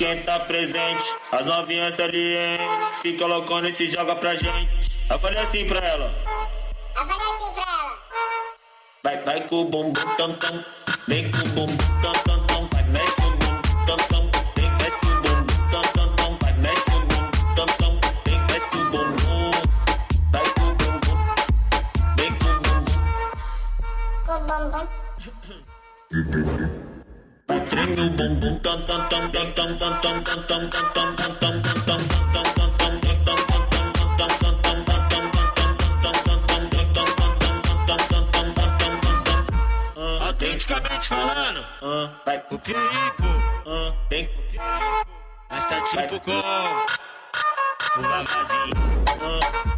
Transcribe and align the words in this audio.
Quem 0.00 0.22
tá 0.22 0.40
presente, 0.40 1.04
as 1.30 1.44
novinhas 1.44 1.94
salientes, 1.94 2.88
fica 3.02 3.18
colocando 3.18 3.68
e 3.68 3.72
se 3.74 3.86
joga 3.86 4.16
pra 4.16 4.34
gente. 4.34 4.90
Eu 5.10 5.18
falei 5.18 5.42
assim 5.42 5.66
pra 5.66 5.86
ela. 5.86 6.10
Eu 6.96 7.06
falei 7.06 7.34
assim 7.34 7.52
pra 7.52 7.62
ela. 7.62 7.98
Vai, 9.04 9.22
vai 9.22 9.46
com 9.46 9.56
o 9.56 9.64
bumbum 9.66 9.92
tam 10.16 10.32
tam, 10.36 10.64
vem 11.06 11.30
com 11.30 11.40
o 11.40 11.48
bumbum 11.50 11.76
tam 12.00 12.12
tam 12.12 12.46
tam, 12.46 12.68
vai 12.72 12.82
mexe 12.84 13.20
o 13.20 13.30
bumbum 13.30 13.84
tam 13.84 13.96
tam. 14.08 14.19
Autenticamente 40.20 41.08
falando, 41.08 41.64
vai 42.26 42.38
pro 42.40 42.58
pico, 42.58 42.78
vem 44.10 44.26
pro 44.26 44.42
pico, 44.42 44.64
mas 45.48 45.64
tá 45.64 45.80
tipo 45.80 46.20
com 46.20 46.32
o 47.96 48.02
lavazinho. 48.02 49.69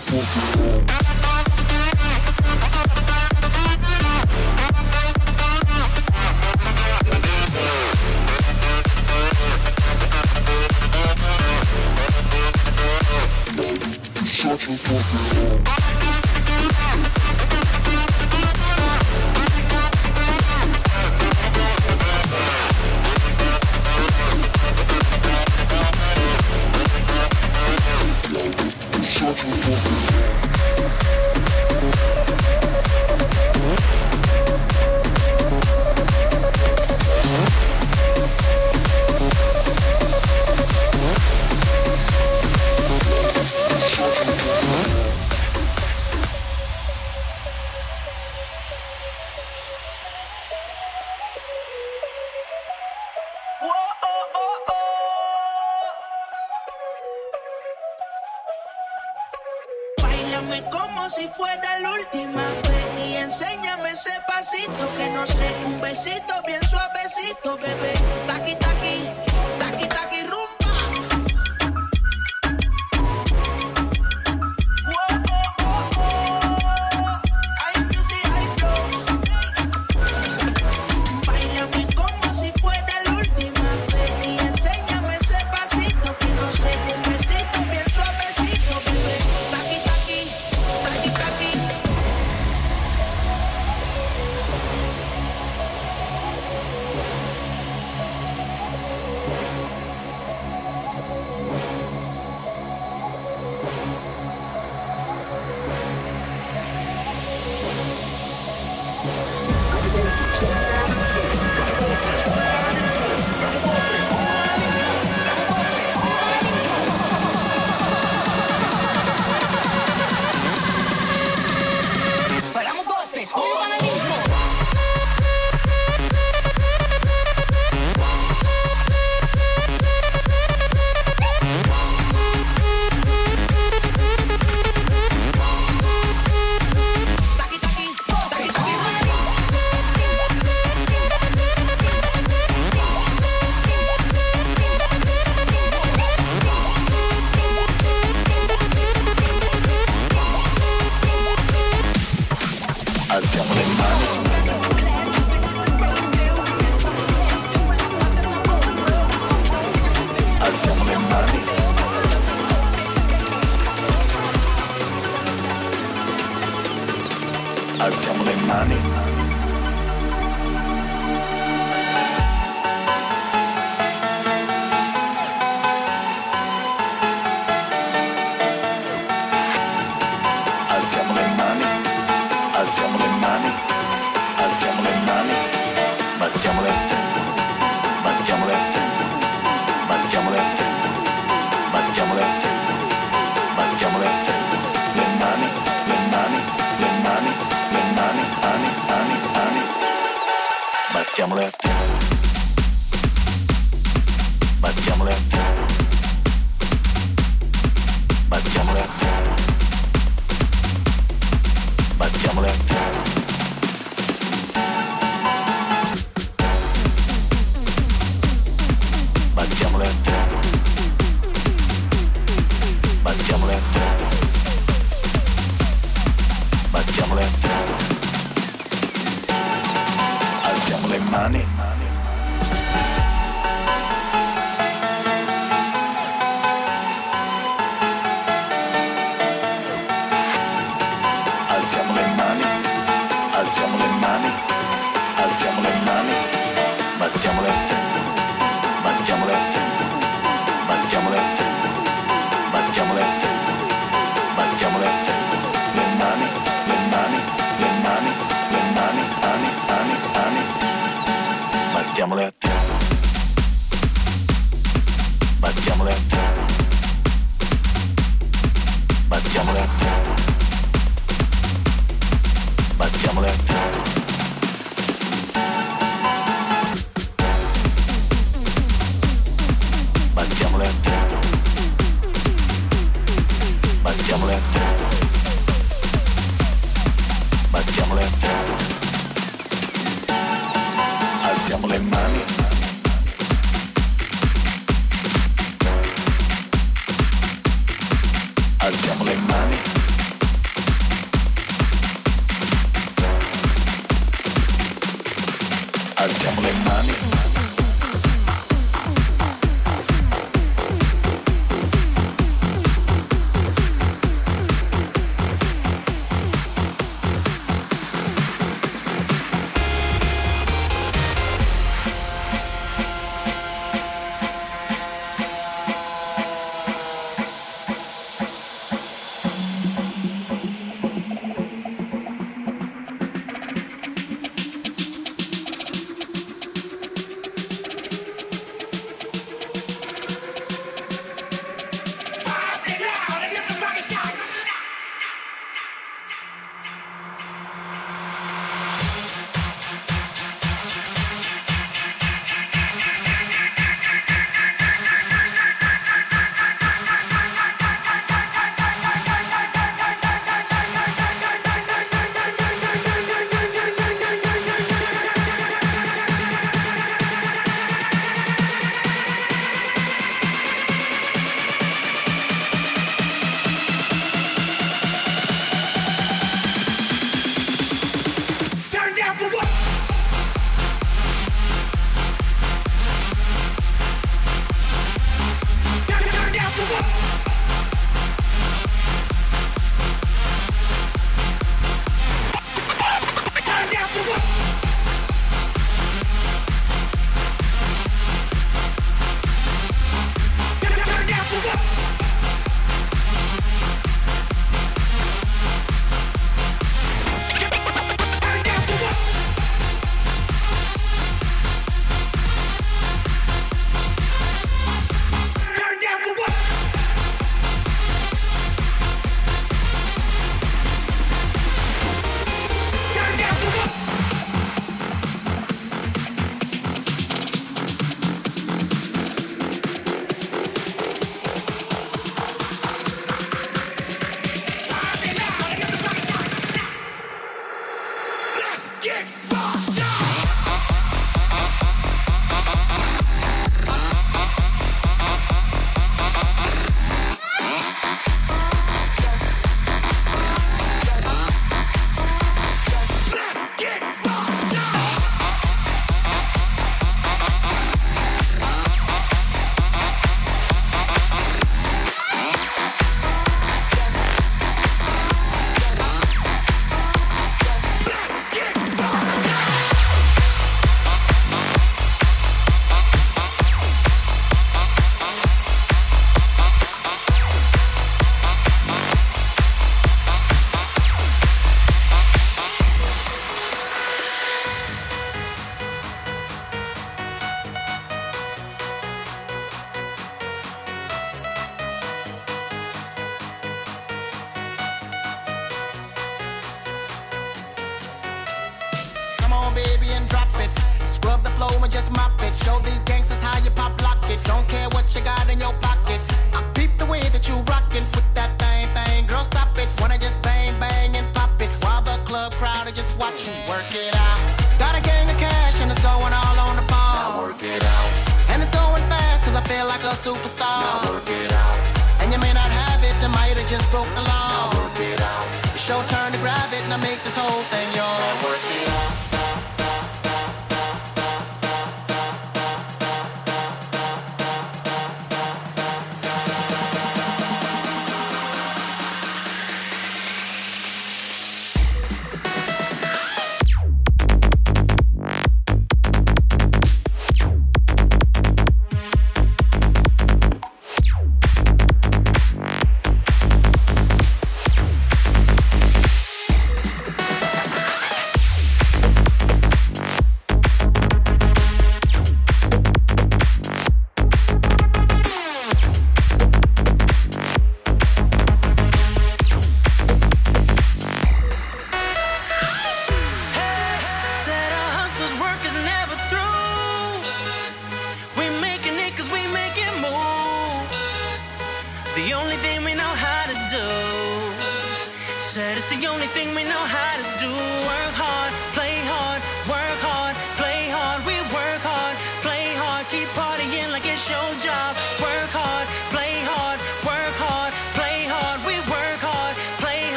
Sensacional. 0.00 1.19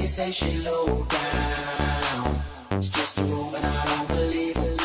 They 0.00 0.06
say 0.06 0.30
she 0.30 0.56
low 0.60 1.04
down. 1.04 2.42
It's 2.70 2.88
just 2.88 3.18
a 3.18 3.22
rumor, 3.22 3.58
I 3.62 3.84
don't 3.84 4.08
believe 4.08 4.56
it. 4.56 4.80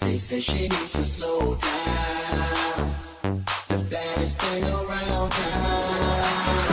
They 0.00 0.16
say 0.18 0.38
she 0.38 0.68
needs 0.68 0.92
to 0.92 1.02
slow 1.02 1.54
down. 1.54 2.94
The 3.68 3.78
baddest 3.90 4.38
thing 4.38 4.64
around 4.64 5.30
town. 5.30 6.65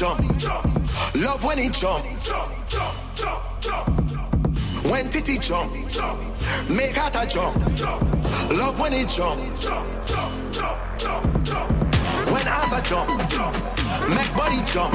jump. 0.00 0.20
Love 1.14 1.44
when 1.44 1.58
he 1.58 1.68
jump. 1.68 2.02
When 4.82 5.10
titty 5.10 5.36
jump. 5.36 5.74
Make 6.70 6.96
heart 6.96 7.16
a 7.16 7.26
jump. 7.26 7.54
Love 8.50 8.80
when 8.80 8.92
he 8.94 9.04
jump. 9.04 9.40
When 12.32 12.46
ass 12.48 12.72
a 12.72 12.80
jump. 12.88 13.10
Make 14.08 14.34
body 14.34 14.62
jump. 14.72 14.94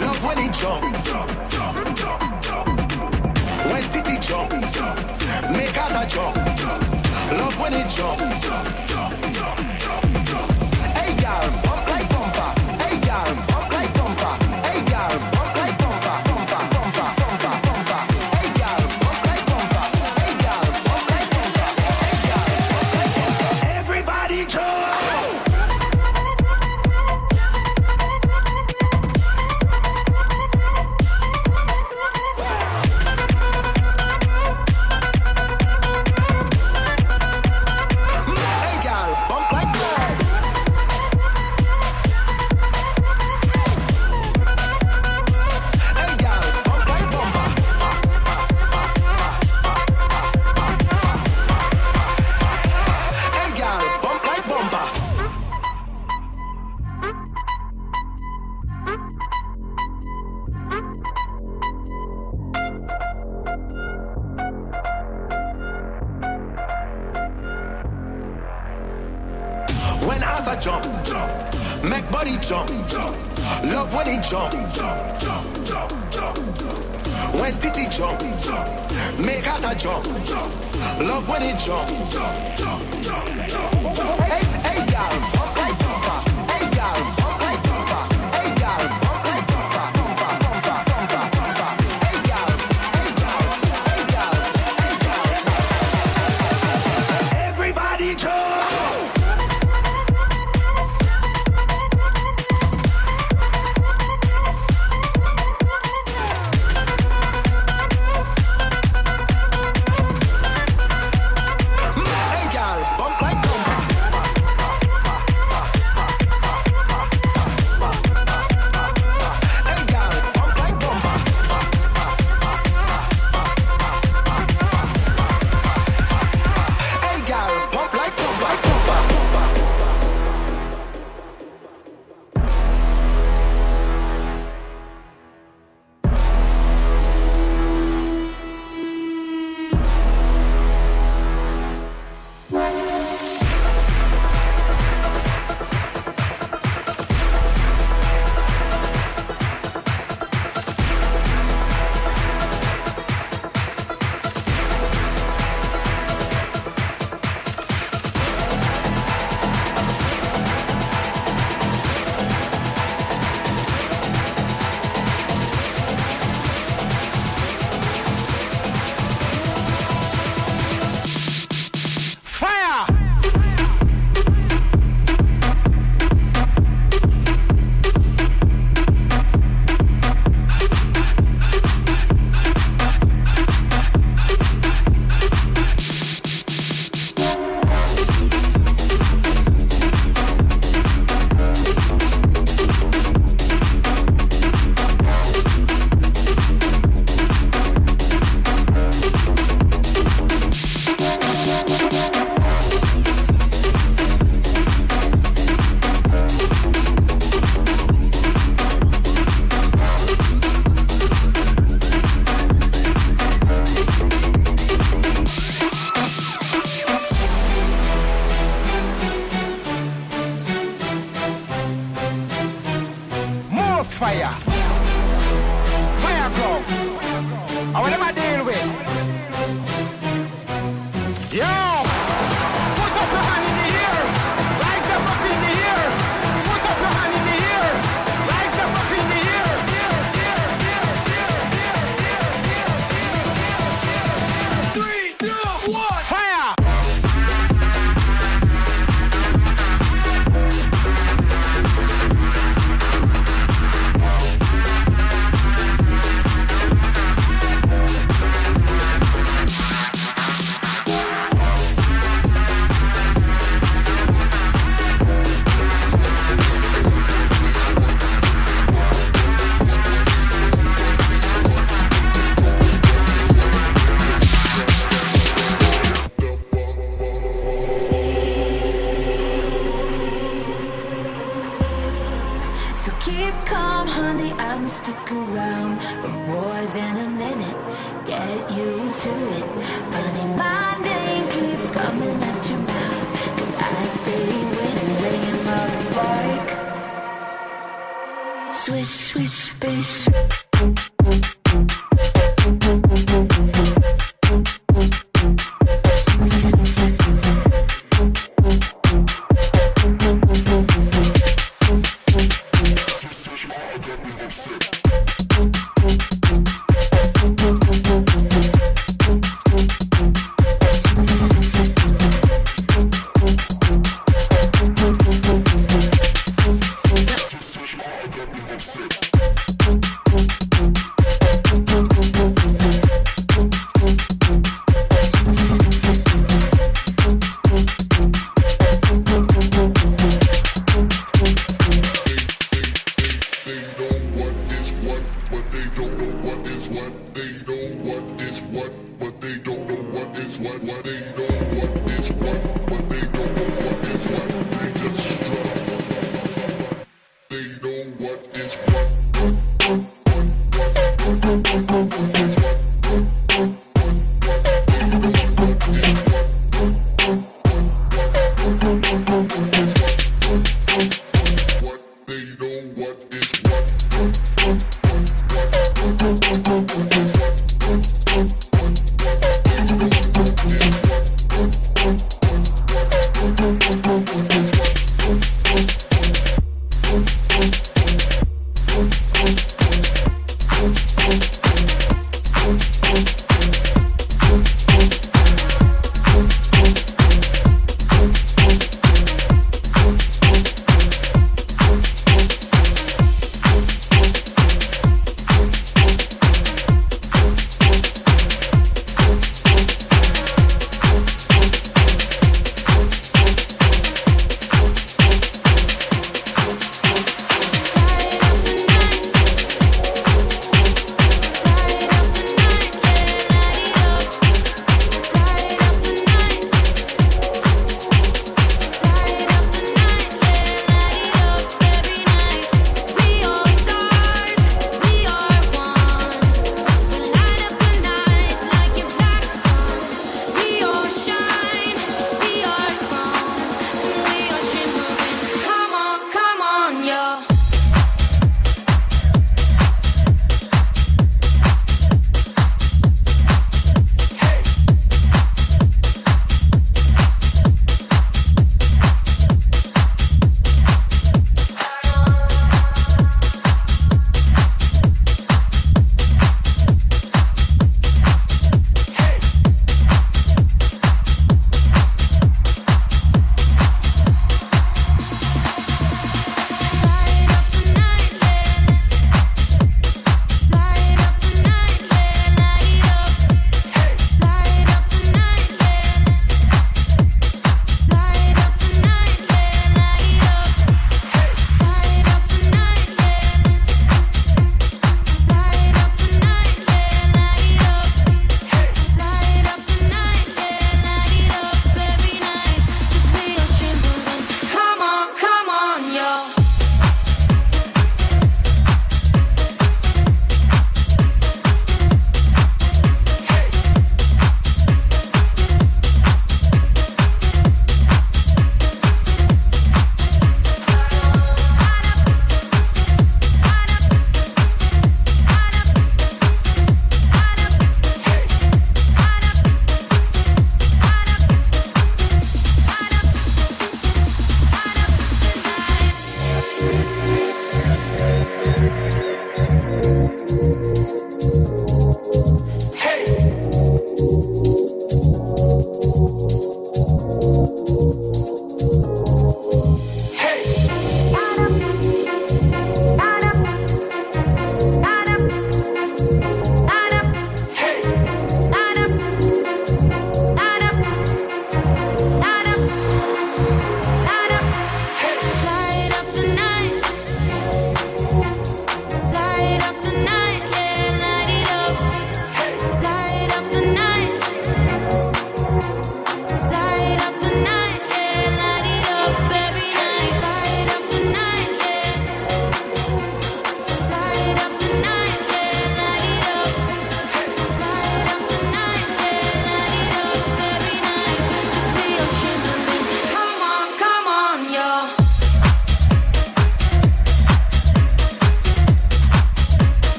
Love 0.00 0.24
when 0.24 0.38
he 0.38 0.48
jump. 0.50 0.84
When 3.72 3.82
titty 3.90 4.18
jump. 4.20 4.52
Make 5.50 5.74
heart 5.74 6.06
a 6.06 6.14
jump. 6.14 6.36
Love 7.40 7.60
when 7.60 7.72
he 7.72 7.82
jump. 7.96 8.95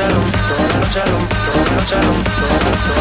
noche 0.00 0.08
rom, 0.08 0.30
toda 0.48 0.66
la 0.66 0.78
noche 0.78 1.02
toda 1.44 1.64
la 1.64 1.74
noche 1.74 2.00
toda 2.40 2.48
la 2.48 2.70
noche. 2.70 2.99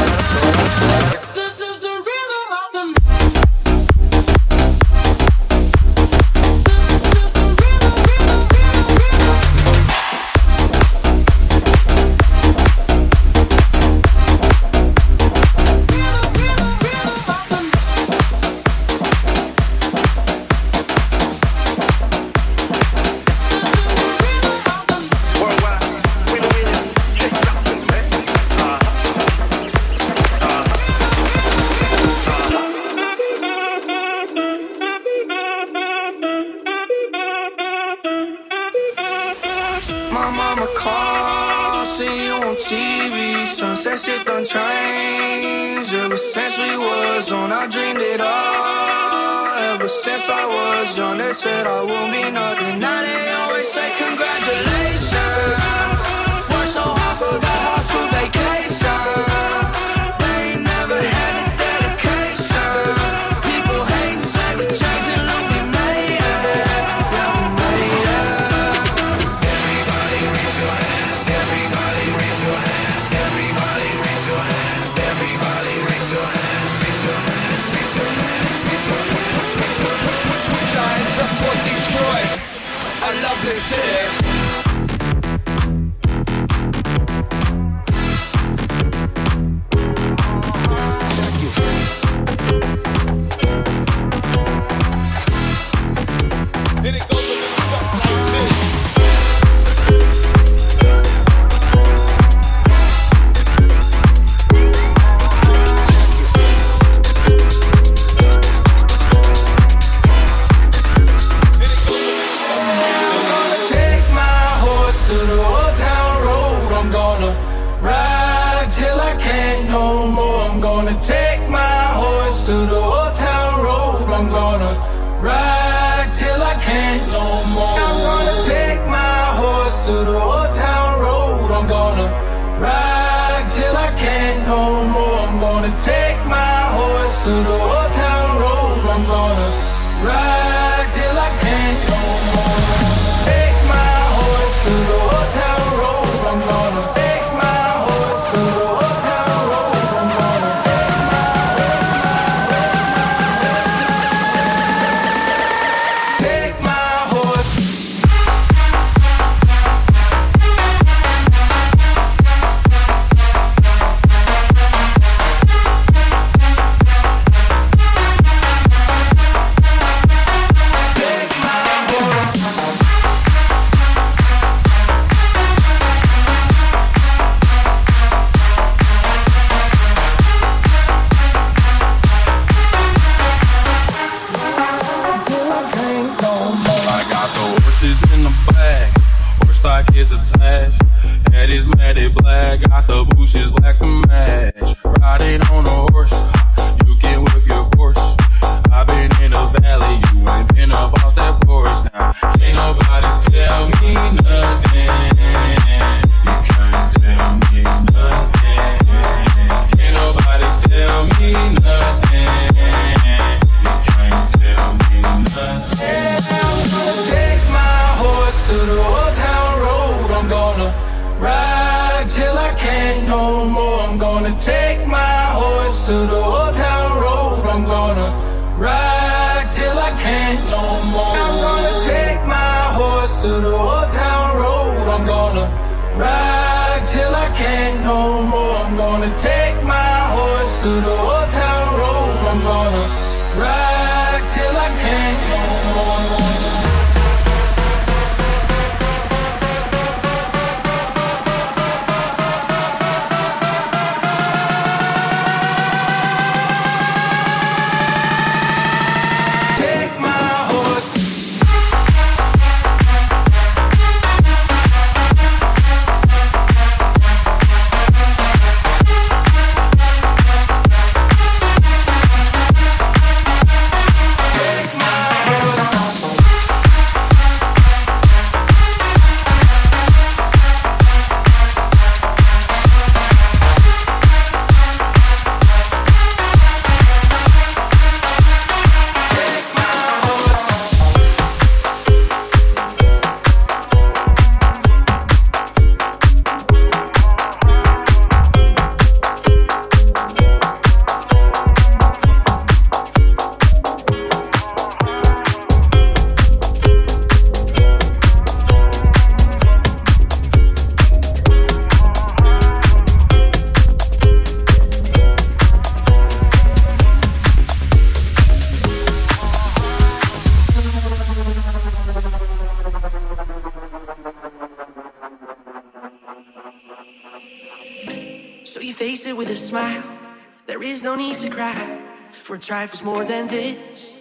A 332.49 332.51
trifle's 332.51 332.83
more 332.83 333.05
than 333.05 333.27
this. 333.27 333.95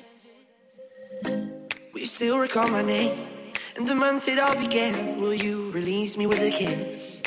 Will 1.93 2.01
you 2.01 2.07
still 2.07 2.39
recall 2.39 2.67
my 2.69 2.83
name 2.83 3.13
and 3.77 3.87
the 3.87 3.95
month 3.95 4.27
it 4.27 4.39
all 4.39 4.57
began? 4.59 5.21
Will 5.21 5.35
you 5.35 5.71
release 5.73 6.17
me 6.17 6.27
with 6.27 6.41
a 6.41 6.51
kiss? 6.51 7.21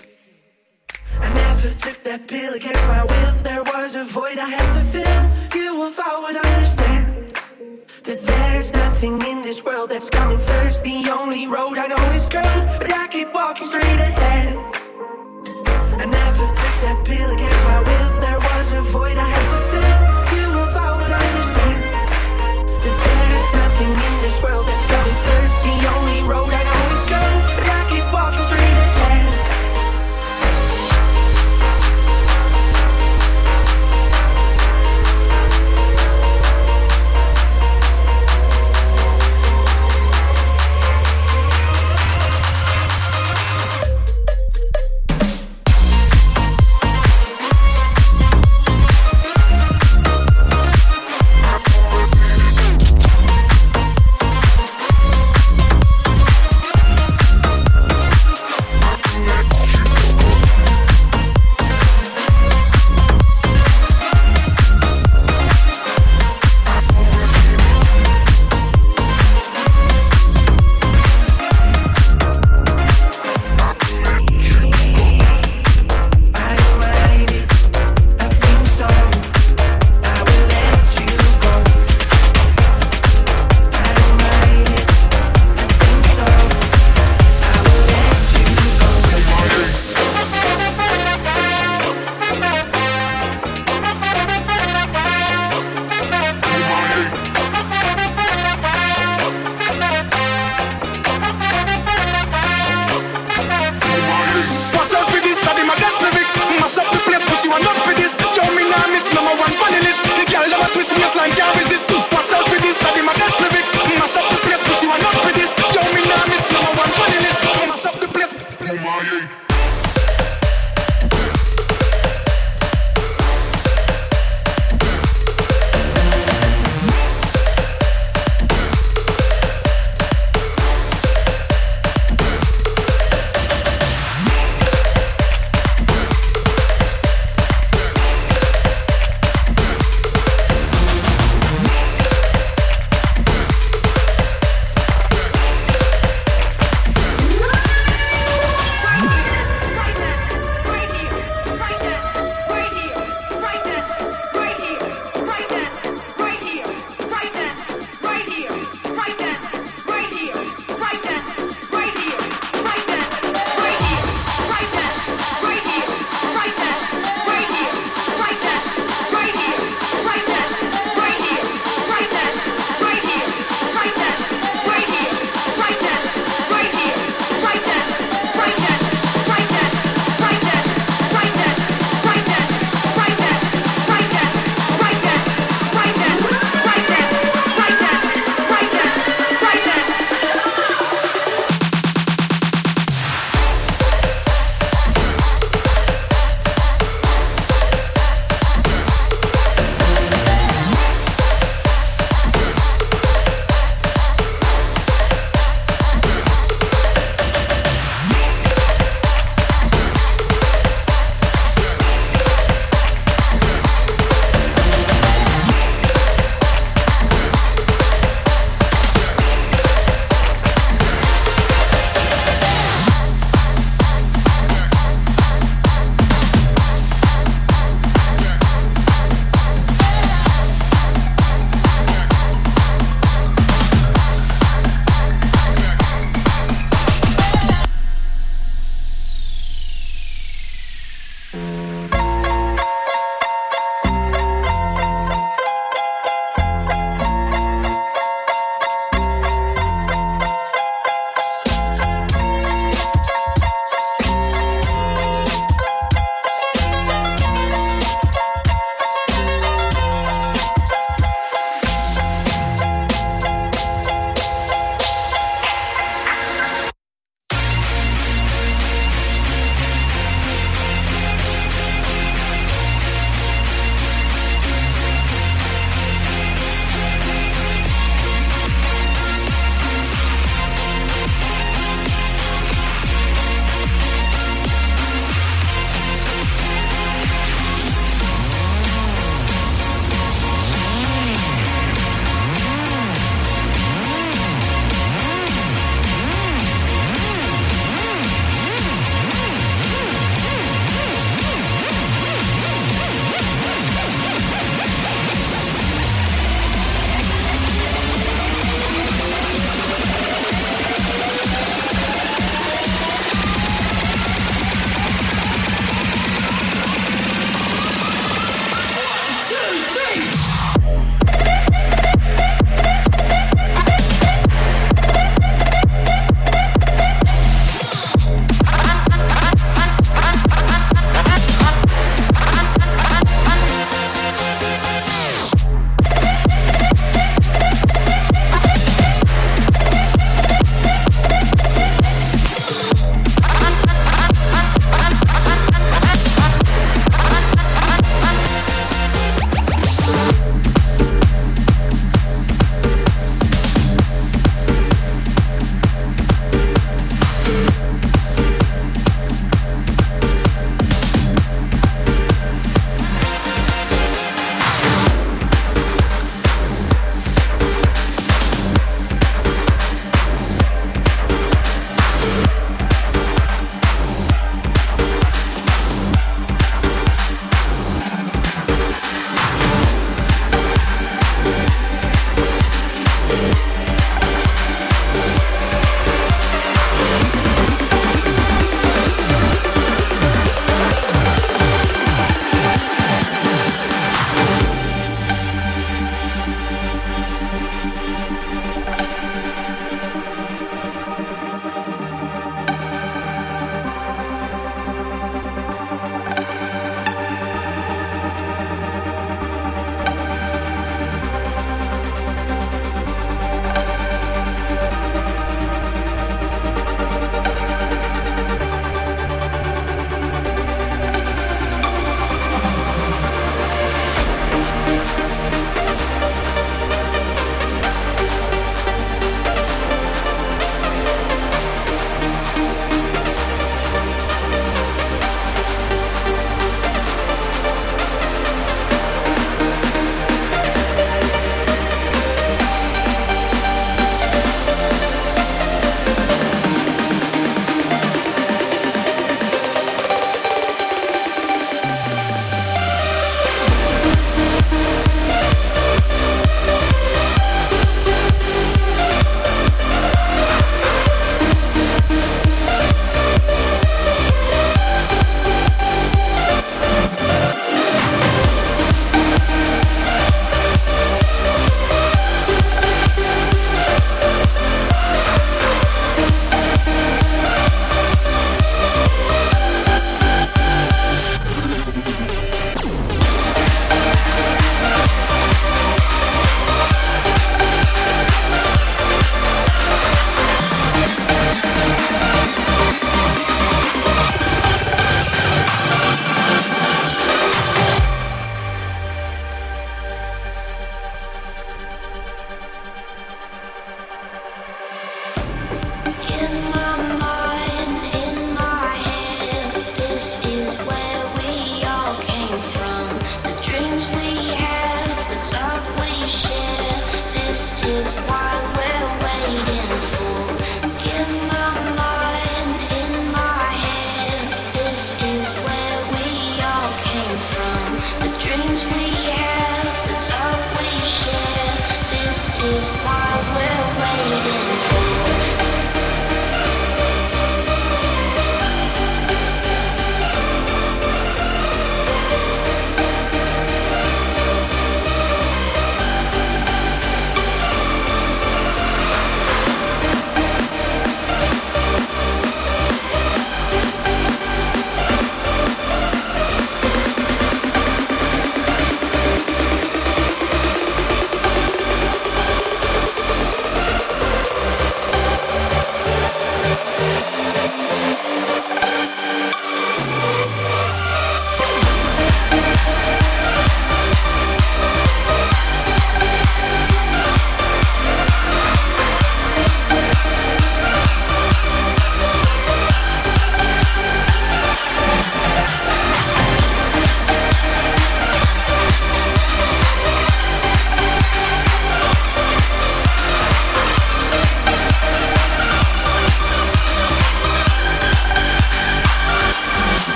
I 1.19 1.31
never 1.33 1.69
took 1.75 2.03
that 2.03 2.27
pill 2.27 2.53
against 2.53 2.87
my 2.87 3.03
will. 3.03 3.33
There 3.43 3.63
was 3.63 3.93
a 3.93 4.03
void 4.03 4.39
I 4.39 4.49
had 4.49 4.67
to 4.77 4.83
fill. 4.93 5.61
You, 5.61 5.87
if 5.87 5.99
I 5.99 6.13
would 6.23 6.37
understand 6.37 7.05
that 8.03 8.21
there's 8.25 8.73
nothing 8.73 9.21
in 9.21 9.43
this 9.43 9.63
world 9.63 9.91
that's 9.91 10.09
coming 10.09 10.39
first. 10.39 10.83
The 10.83 11.07
only 11.19 11.45
road 11.45 11.77
I 11.77 11.87
know 11.87 12.03
is 12.17 12.27
curved, 12.29 12.79
but 12.79 12.93
I 12.93 13.07
keep 13.07 13.31
walking 13.31 13.67
straight 13.67 14.01
ahead. 14.09 14.57
I 16.01 16.05
never 16.05 16.45
took 16.61 16.75
that 16.85 17.01
pill 17.05 17.29
against 17.29 17.63
my 17.65 17.79
will. 17.87 18.21
There 18.21 18.39
was 18.39 18.71
a 18.71 18.81
void 18.81 19.17
I 19.17 19.30